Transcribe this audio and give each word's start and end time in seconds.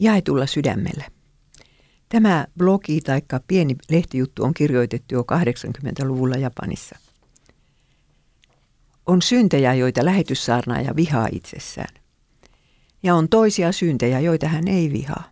Jaetulla 0.00 0.46
sydämellä. 0.46 1.04
Tämä 2.08 2.46
blogi 2.58 3.00
tai 3.00 3.22
pieni 3.48 3.76
lehtijuttu 3.90 4.44
on 4.44 4.54
kirjoitettu 4.54 5.14
jo 5.14 5.22
80-luvulla 5.22 6.36
Japanissa. 6.36 6.98
On 9.06 9.22
syntejä, 9.22 9.74
joita 9.74 10.04
lähetyssaarnaaja 10.04 10.96
vihaa 10.96 11.28
itsessään. 11.32 11.94
Ja 13.02 13.14
on 13.14 13.28
toisia 13.28 13.72
syntejä, 13.72 14.20
joita 14.20 14.48
hän 14.48 14.68
ei 14.68 14.92
vihaa. 14.92 15.30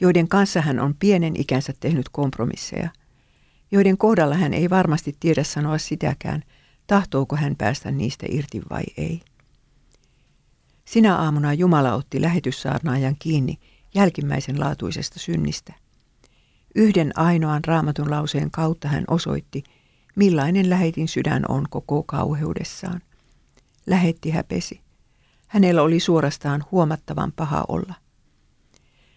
Joiden 0.00 0.28
kanssa 0.28 0.60
hän 0.60 0.80
on 0.80 0.94
pienen 0.94 1.40
ikänsä 1.40 1.72
tehnyt 1.80 2.08
kompromisseja. 2.08 2.88
Joiden 3.70 3.98
kohdalla 3.98 4.34
hän 4.34 4.54
ei 4.54 4.70
varmasti 4.70 5.16
tiedä 5.20 5.44
sanoa 5.44 5.78
sitäkään, 5.78 6.42
tahtooko 6.86 7.36
hän 7.36 7.56
päästä 7.56 7.90
niistä 7.90 8.26
irti 8.30 8.62
vai 8.70 8.82
ei. 8.96 9.20
Sinä 10.84 11.16
aamuna 11.16 11.52
Jumala 11.52 11.94
otti 11.94 12.22
lähetyssaarnaajan 12.22 13.16
kiinni 13.18 13.58
jälkimmäisen 13.98 14.60
laatuisesta 14.60 15.18
synnistä. 15.18 15.72
Yhden 16.74 17.18
ainoan 17.18 17.64
raamatun 17.64 18.10
lauseen 18.10 18.50
kautta 18.50 18.88
hän 18.88 19.04
osoitti, 19.08 19.64
millainen 20.16 20.70
lähetin 20.70 21.08
sydän 21.08 21.44
on 21.48 21.64
koko 21.70 22.02
kauheudessaan. 22.02 23.00
Lähetti 23.86 24.30
häpesi. 24.30 24.80
Hänellä 25.48 25.82
oli 25.82 26.00
suorastaan 26.00 26.64
huomattavan 26.70 27.32
paha 27.32 27.64
olla. 27.68 27.94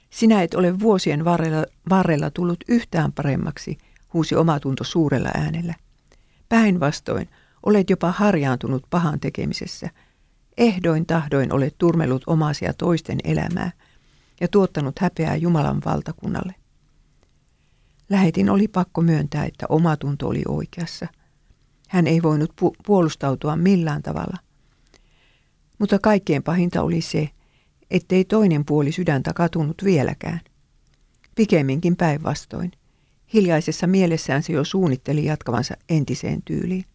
Sinä 0.09 0.41
et 0.41 0.53
ole 0.53 0.79
vuosien 0.79 1.25
varrella, 1.25 1.65
varrella 1.89 2.29
tullut 2.29 2.63
yhtään 2.67 3.11
paremmaksi, 3.11 3.77
huusi 4.13 4.35
omatunto 4.35 4.83
suurella 4.83 5.29
äänellä. 5.33 5.75
Päinvastoin, 6.49 7.29
olet 7.63 7.89
jopa 7.89 8.11
harjaantunut 8.11 8.83
pahan 8.89 9.19
tekemisessä– 9.19 9.89
Ehdoin 10.57 11.05
tahdoin 11.05 11.53
olet 11.53 11.75
turmellut 11.77 12.23
omasia 12.27 12.73
toisten 12.73 13.17
elämää 13.23 13.71
ja 14.41 14.47
tuottanut 14.47 14.99
häpeää 14.99 15.35
Jumalan 15.35 15.81
valtakunnalle. 15.85 16.55
Lähetin 18.09 18.49
oli 18.49 18.67
pakko 18.67 19.01
myöntää, 19.01 19.45
että 19.45 19.65
oma 19.69 19.97
tunto 19.97 20.27
oli 20.27 20.41
oikeassa. 20.47 21.07
Hän 21.87 22.07
ei 22.07 22.23
voinut 22.23 22.51
pu- 22.61 22.75
puolustautua 22.85 23.55
millään 23.55 24.03
tavalla. 24.03 24.37
Mutta 25.79 25.99
kaikkein 25.99 26.43
pahinta 26.43 26.81
oli 26.81 27.01
se, 27.01 27.29
ettei 27.91 28.25
toinen 28.25 28.65
puoli 28.65 28.91
sydäntä 28.91 29.33
katunut 29.33 29.83
vieläkään. 29.83 30.41
Pikemminkin 31.35 31.95
päinvastoin. 31.95 32.71
Hiljaisessa 33.33 33.87
mielessään 33.87 34.43
se 34.43 34.53
jo 34.53 34.63
suunnitteli 34.63 35.25
jatkavansa 35.25 35.75
entiseen 35.89 36.41
tyyliin. 36.45 36.85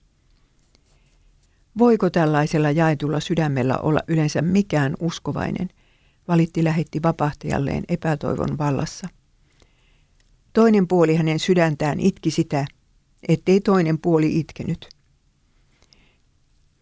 Voiko 1.78 2.10
tällaisella 2.10 2.70
jaetulla 2.70 3.20
sydämellä 3.20 3.78
olla 3.78 4.00
yleensä 4.08 4.42
mikään 4.42 4.94
uskovainen, 5.00 5.68
valitti 6.28 6.64
lähetti 6.64 7.02
vapahtajalleen 7.02 7.84
epätoivon 7.88 8.58
vallassa. 8.58 9.08
Toinen 10.52 10.88
puoli 10.88 11.16
hänen 11.16 11.38
sydäntään 11.38 12.00
itki 12.00 12.30
sitä, 12.30 12.66
ettei 13.28 13.60
toinen 13.60 13.98
puoli 13.98 14.38
itkenyt. 14.38 14.88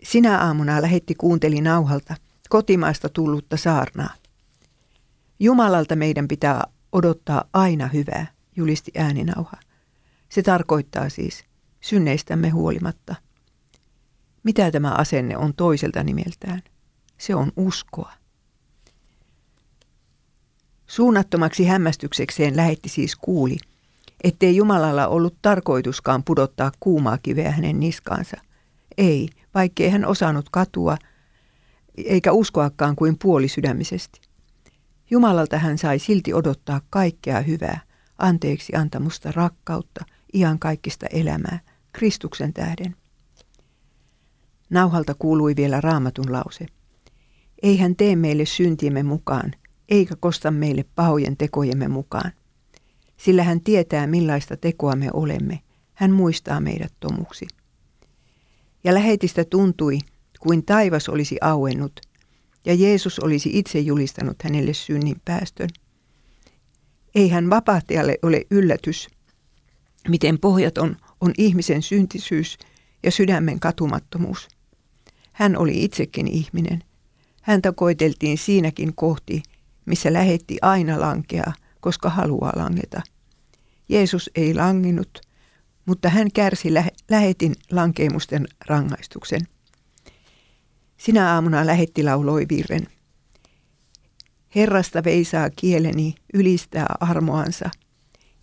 Sinä 0.03 0.39
aamuna 0.39 0.83
lähetti 0.83 1.15
kuunteli 1.15 1.61
nauhalta 1.61 2.15
kotimaasta 2.49 3.09
tullutta 3.09 3.57
saarnaa. 3.57 4.15
Jumalalta 5.41 5.97
meidän 5.97 6.29
pitää 6.29 6.65
odottaa 6.93 7.45
aina 7.53 7.87
hyvää, 7.87 8.27
julisti 8.57 8.93
ääninauha. 8.97 9.57
Se 10.29 10.43
tarkoittaa 10.43 11.09
siis 11.09 11.45
synneistämme 11.81 12.49
huolimatta– 12.49 13.15
mitä 14.45 14.71
tämä 14.71 14.91
asenne 14.91 15.37
on 15.37 15.55
toiselta 15.55 16.03
nimeltään? 16.03 16.63
Se 17.19 17.35
on 17.35 17.53
uskoa. 17.57 18.13
Suunnattomaksi 20.95 21.65
hämmästyksekseen 21.65 22.57
lähetti 22.57 22.89
siis 22.89 23.17
kuuli, 23.17 23.57
ettei 24.25 24.57
Jumalalla 24.57 25.09
ollut 25.09 25.37
tarkoituskaan 25.43 26.25
pudottaa 26.25 26.73
kuumaa 26.81 27.19
kiveä 27.19 27.51
hänen 27.51 27.81
niskaansa. 27.81 28.37
Ei, 28.99 29.29
vaikkei 29.55 29.91
hän 29.91 30.05
osannut 30.05 30.47
katua, 30.51 30.97
eikä 32.05 32.33
uskoakaan 32.33 32.97
kuin 32.97 33.19
puolisydämisesti. 33.19 34.21
Jumalalta 35.11 35.59
hän 35.59 35.79
sai 35.79 35.99
silti 35.99 36.35
odottaa 36.35 36.81
kaikkea 36.91 37.41
hyvää, 37.41 37.81
anteeksi 38.19 38.77
antamusta 38.77 39.33
rakkautta, 39.33 40.05
kaikista 40.59 41.07
elämää, 41.07 41.61
Kristuksen 41.93 42.53
tähden. 42.53 42.97
Nauhalta 44.71 45.15
kuului 45.15 45.57
vielä 45.57 45.81
raamatun 45.81 46.33
lause. 46.33 46.67
Ei 47.63 47.79
hän 47.79 47.97
tee 47.97 48.17
meille 48.17 48.45
syntiemme 48.45 49.03
mukaan, 49.03 49.53
eikä 49.89 50.17
kosta 50.21 50.51
meille 50.51 50.85
pahojen 50.95 51.37
tekojemme 51.37 51.89
mukaan. 51.89 52.33
Sillä 53.17 53.43
hän 53.43 53.61
tietää 53.61 54.07
millaista 54.07 54.57
tekoa 54.57 54.97
me 54.97 55.09
olemme. 55.13 55.61
Hän 55.95 56.11
muistaa 56.11 56.61
meidät 56.61 56.93
tomuksi. 57.01 57.47
Ja 58.85 58.95
lähetistä 58.95 59.45
tuntui, 59.45 59.99
kuin 60.41 60.65
taivas 60.65 61.09
olisi 61.09 61.37
auennut, 61.41 62.01
ja 62.65 62.75
Jeesus 62.75 63.19
olisi 63.19 63.51
itse 63.53 63.79
julistanut 63.79 64.37
hänelle 64.43 64.75
synnin 64.75 65.17
päästön. 65.25 65.69
Ei 67.15 67.29
hän 67.29 67.51
vapahtajalle 67.51 68.19
ole 68.23 68.43
yllätys, 68.51 69.09
miten 70.09 70.39
pohjaton 70.39 70.97
on 71.21 71.33
ihmisen 71.39 71.83
syntisyys 71.83 72.59
ja 73.03 73.11
sydämen 73.11 73.61
katumattomuus. 73.61 74.49
Hän 75.33 75.57
oli 75.57 75.85
itsekin 75.85 76.29
ihminen. 76.29 76.85
Häntä 77.43 77.73
koiteltiin 77.73 78.39
siinäkin 78.39 78.95
kohti, 78.95 79.43
missä 79.87 80.13
lähetti 80.13 80.59
aina 80.63 81.01
lankea, 81.01 81.53
koska 81.81 82.11
haluaa 82.11 82.53
langeta. 82.57 83.03
Jeesus 83.89 84.31
ei 84.35 84.55
langinut, 84.55 85.21
mutta 85.87 86.09
hän 86.09 86.33
kärsi 86.33 86.75
lä- 86.75 86.91
lähetin 87.11 87.55
lankeemusten 87.71 88.47
rangaistuksen. 88.67 89.41
Sinä 90.97 91.35
aamuna 91.35 91.67
lähetti 91.67 92.03
lauloi 92.03 92.47
virren. 92.49 92.87
Herrasta 94.55 95.05
veisaa 95.05 95.51
kieleni, 95.51 96.15
ylistää 96.35 96.87
armoansa. 97.01 97.71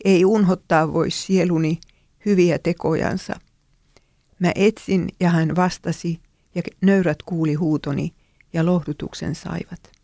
Ei 0.06 0.26
unhottaa 0.26 0.94
voi 0.94 1.12
sieluni 1.12 1.80
hyviä 2.26 2.60
tekojansa. 2.60 3.40
Mä 4.40 4.52
etsin 4.56 5.10
ja 5.20 5.30
hän 5.30 5.56
vastasi, 5.56 6.20
ja 6.56 6.62
nöyrät 6.82 7.24
kuuli 7.24 7.54
huutoni 7.54 8.14
ja 8.54 8.66
lohdutuksen 8.66 9.36
saivat. 9.36 10.01